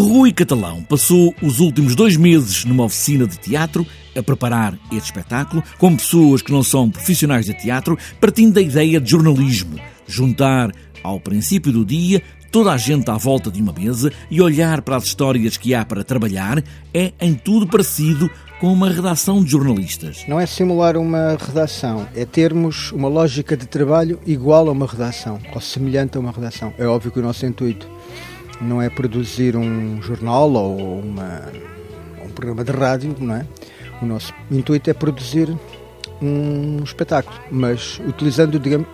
Rui 0.00 0.32
Catalão 0.32 0.82
passou 0.82 1.34
os 1.40 1.60
últimos 1.60 1.94
dois 1.94 2.16
meses 2.16 2.64
numa 2.64 2.84
oficina 2.84 3.26
de 3.26 3.38
teatro 3.38 3.86
a 4.16 4.22
preparar 4.22 4.78
este 4.90 5.06
espetáculo 5.06 5.62
com 5.78 5.96
pessoas 5.96 6.42
que 6.42 6.52
não 6.52 6.62
são 6.62 6.90
profissionais 6.90 7.46
de 7.46 7.54
teatro, 7.54 7.96
partindo 8.20 8.54
da 8.54 8.60
ideia 8.60 9.00
de 9.00 9.10
jornalismo, 9.10 9.78
juntar 10.06 10.72
ao 11.02 11.20
princípio 11.20 11.70
do 11.70 11.84
dia 11.84 12.22
toda 12.50 12.72
a 12.72 12.76
gente 12.76 13.10
à 13.10 13.16
volta 13.16 13.50
de 13.50 13.60
uma 13.60 13.72
mesa 13.72 14.12
e 14.30 14.40
olhar 14.40 14.80
para 14.82 14.96
as 14.96 15.04
histórias 15.04 15.56
que 15.56 15.74
há 15.74 15.84
para 15.84 16.04
trabalhar 16.04 16.62
é 16.92 17.12
em 17.20 17.34
tudo 17.34 17.66
parecido 17.66 18.30
com 18.60 18.72
uma 18.72 18.88
redação 18.88 19.42
de 19.42 19.50
jornalistas. 19.50 20.24
Não 20.28 20.38
é 20.38 20.46
simular 20.46 20.96
uma 20.96 21.36
redação, 21.36 22.06
é 22.14 22.24
termos 22.24 22.92
uma 22.92 23.08
lógica 23.08 23.56
de 23.56 23.66
trabalho 23.66 24.20
igual 24.24 24.68
a 24.68 24.72
uma 24.72 24.86
redação, 24.86 25.40
ou 25.52 25.60
semelhante 25.60 26.16
a 26.16 26.20
uma 26.20 26.30
redação. 26.30 26.72
É 26.78 26.86
óbvio 26.86 27.10
que 27.10 27.18
o 27.18 27.22
nosso 27.22 27.44
intuito 27.44 27.88
não 28.60 28.80
é 28.80 28.88
produzir 28.88 29.56
um 29.56 30.00
jornal 30.02 30.50
ou 30.52 31.00
uma, 31.00 31.42
um 32.24 32.28
programa 32.30 32.64
de 32.64 32.72
rádio, 32.72 33.14
não 33.18 33.34
é? 33.34 33.46
O 34.02 34.06
nosso 34.06 34.32
intuito 34.50 34.90
é 34.90 34.94
produzir 34.94 35.48
um 36.20 36.82
espetáculo, 36.82 37.36
mas 37.50 38.00
utilizando, 38.06 38.58
digamos, 38.58 38.86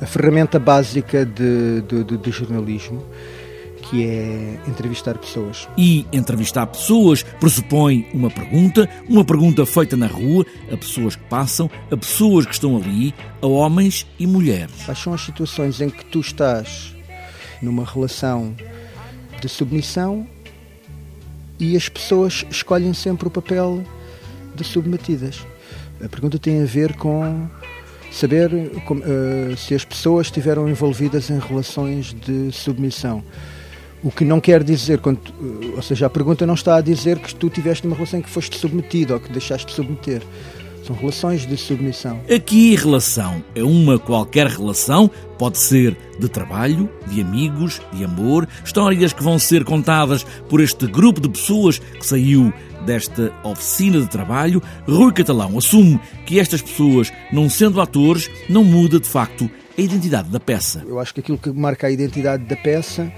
a 0.00 0.06
ferramenta 0.06 0.58
básica 0.58 1.24
de, 1.24 1.82
de, 1.82 2.04
de, 2.04 2.16
de 2.16 2.30
jornalismo, 2.30 3.04
que 3.82 4.04
é 4.04 4.58
entrevistar 4.66 5.16
pessoas. 5.18 5.68
E 5.76 6.06
entrevistar 6.12 6.66
pessoas 6.66 7.22
pressupõe 7.22 8.06
uma 8.12 8.30
pergunta, 8.30 8.88
uma 9.08 9.24
pergunta 9.24 9.64
feita 9.66 9.96
na 9.96 10.06
rua, 10.06 10.44
a 10.72 10.76
pessoas 10.76 11.16
que 11.16 11.24
passam, 11.24 11.70
a 11.90 11.96
pessoas 11.96 12.46
que 12.46 12.52
estão 12.52 12.76
ali, 12.76 13.14
a 13.42 13.46
homens 13.46 14.06
e 14.18 14.26
mulheres. 14.26 14.74
Quais 14.84 14.98
são 14.98 15.14
as 15.14 15.20
situações 15.20 15.80
em 15.80 15.90
que 15.90 16.04
tu 16.06 16.20
estás 16.20 16.94
numa 17.62 17.84
relação 17.84 18.54
de 19.44 19.48
submissão 19.50 20.26
e 21.60 21.76
as 21.76 21.86
pessoas 21.86 22.46
escolhem 22.50 22.94
sempre 22.94 23.28
o 23.28 23.30
papel 23.30 23.84
de 24.54 24.64
submetidas? 24.64 25.46
A 26.02 26.08
pergunta 26.08 26.38
tem 26.38 26.62
a 26.62 26.64
ver 26.64 26.96
com 26.96 27.46
saber 28.10 28.50
uh, 28.54 29.56
se 29.56 29.74
as 29.74 29.84
pessoas 29.84 30.28
estiveram 30.28 30.66
envolvidas 30.66 31.28
em 31.28 31.38
relações 31.38 32.14
de 32.14 32.50
submissão. 32.52 33.22
O 34.02 34.10
que 34.10 34.24
não 34.24 34.40
quer 34.40 34.62
dizer, 34.62 34.98
quando, 35.00 35.18
uh, 35.18 35.76
ou 35.76 35.82
seja, 35.82 36.06
a 36.06 36.10
pergunta 36.10 36.46
não 36.46 36.54
está 36.54 36.76
a 36.76 36.80
dizer 36.80 37.18
que 37.18 37.34
tu 37.34 37.50
tiveste 37.50 37.86
uma 37.86 37.94
relação 37.94 38.20
em 38.20 38.22
que 38.22 38.30
foste 38.30 38.56
submetido 38.56 39.12
ou 39.12 39.20
que 39.20 39.30
deixaste 39.30 39.66
de 39.66 39.72
submeter. 39.72 40.22
São 40.86 40.94
relações 40.94 41.46
de 41.46 41.56
submissão. 41.56 42.20
Aqui, 42.30 42.76
relação 42.76 43.42
é 43.54 43.62
uma 43.62 43.98
qualquer 43.98 44.46
relação, 44.46 45.10
pode 45.38 45.56
ser 45.56 45.96
de 46.20 46.28
trabalho, 46.28 46.90
de 47.06 47.22
amigos, 47.22 47.80
de 47.90 48.04
amor, 48.04 48.46
histórias 48.62 49.14
que 49.14 49.22
vão 49.22 49.38
ser 49.38 49.64
contadas 49.64 50.24
por 50.46 50.60
este 50.60 50.86
grupo 50.86 51.22
de 51.22 51.30
pessoas 51.30 51.78
que 51.78 52.06
saiu 52.06 52.52
desta 52.84 53.32
oficina 53.42 53.98
de 53.98 54.08
trabalho. 54.08 54.62
Rui 54.86 55.10
Catalão 55.10 55.56
assume 55.56 55.98
que 56.26 56.38
estas 56.38 56.60
pessoas, 56.60 57.10
não 57.32 57.48
sendo 57.48 57.80
atores, 57.80 58.30
não 58.50 58.62
muda 58.62 59.00
de 59.00 59.08
facto 59.08 59.50
a 59.78 59.80
identidade 59.80 60.28
da 60.28 60.38
peça. 60.38 60.84
Eu 60.86 61.00
acho 61.00 61.14
que 61.14 61.20
aquilo 61.20 61.38
que 61.38 61.50
marca 61.50 61.86
a 61.86 61.90
identidade 61.90 62.44
da 62.44 62.56
peça 62.56 63.10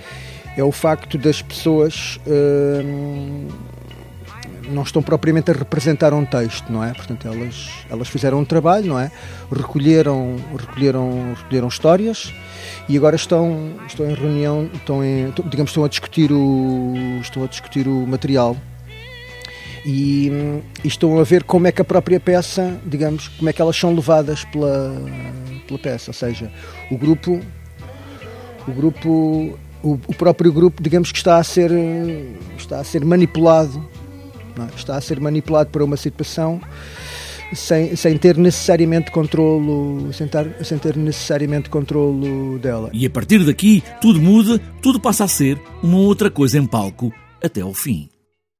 é 0.56 0.62
o 0.62 0.70
facto 0.70 1.18
das 1.18 1.42
pessoas. 1.42 2.20
Hum 2.28 3.48
não 4.68 4.82
estão 4.82 5.02
propriamente 5.02 5.50
a 5.50 5.54
representar 5.54 6.12
um 6.12 6.24
texto, 6.24 6.70
não 6.70 6.82
é? 6.82 6.92
Portanto, 6.92 7.26
elas, 7.26 7.68
elas 7.90 8.08
fizeram 8.08 8.40
um 8.40 8.44
trabalho, 8.44 8.86
não 8.86 8.98
é? 8.98 9.10
Recolheram, 9.50 10.36
recolheram, 10.56 11.34
recolheram 11.34 11.68
histórias 11.68 12.32
e 12.88 12.96
agora 12.96 13.16
estão, 13.16 13.72
estão 13.86 14.08
em 14.08 14.14
reunião, 14.14 14.70
estão 14.74 15.04
em, 15.04 15.32
digamos, 15.48 15.70
estão 15.70 15.84
a 15.84 15.88
discutir 15.88 16.32
o, 16.32 16.94
estão 17.20 17.44
a 17.44 17.46
discutir 17.46 17.86
o 17.86 18.06
material 18.06 18.56
e, 19.84 20.28
e, 20.82 20.88
estão 20.88 21.18
a 21.18 21.22
ver 21.22 21.44
como 21.44 21.68
é 21.68 21.72
que 21.72 21.80
a 21.80 21.84
própria 21.84 22.18
peça, 22.18 22.78
digamos, 22.84 23.28
como 23.28 23.48
é 23.48 23.52
que 23.52 23.62
elas 23.62 23.76
são 23.76 23.94
levadas 23.94 24.44
pela, 24.44 25.00
pela 25.66 25.78
peça, 25.78 26.10
ou 26.10 26.14
seja, 26.14 26.50
o 26.90 26.98
grupo, 26.98 27.40
o 28.66 28.72
grupo, 28.72 29.56
o, 29.82 29.92
o 29.92 30.14
próprio 30.14 30.52
grupo, 30.52 30.82
digamos 30.82 31.12
que 31.12 31.18
está 31.18 31.38
a 31.38 31.44
ser, 31.44 31.70
está 32.58 32.80
a 32.80 32.84
ser 32.84 33.04
manipulado 33.04 33.95
é? 34.64 34.76
Está 34.76 34.96
a 34.96 35.00
ser 35.00 35.20
manipulado 35.20 35.70
para 35.70 35.84
uma 35.84 35.96
situação 35.96 36.60
sem, 37.54 37.94
sem 37.94 38.16
ter 38.18 38.36
necessariamente 38.36 39.10
controlo, 39.10 40.12
sem 40.12 40.26
ter, 40.26 40.64
sem 40.64 40.78
ter 40.78 40.96
necessariamente 40.96 41.70
controlo 41.70 42.58
dela. 42.58 42.90
E 42.92 43.06
a 43.06 43.10
partir 43.10 43.44
daqui 43.44 43.82
tudo 44.00 44.20
muda, 44.20 44.60
tudo 44.82 45.00
passa 45.00 45.24
a 45.24 45.28
ser 45.28 45.60
uma 45.82 45.98
outra 45.98 46.30
coisa 46.30 46.58
em 46.58 46.66
palco 46.66 47.12
até 47.42 47.60
ao 47.60 47.74
fim. 47.74 48.08